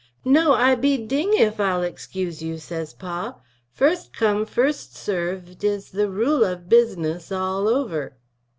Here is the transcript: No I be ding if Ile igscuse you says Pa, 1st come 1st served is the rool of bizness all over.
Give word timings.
No 0.25 0.53
I 0.53 0.73
be 0.73 0.97
ding 0.97 1.35
if 1.37 1.59
Ile 1.59 1.81
igscuse 1.91 2.41
you 2.41 2.57
says 2.57 2.91
Pa, 2.91 3.35
1st 3.77 4.13
come 4.13 4.47
1st 4.47 4.95
served 4.95 5.63
is 5.63 5.91
the 5.91 6.07
rool 6.09 6.41
of 6.43 6.67
bizness 6.67 7.31
all 7.31 7.67
over. 7.67 8.17